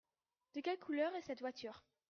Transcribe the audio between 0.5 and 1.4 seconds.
De quelle couleur est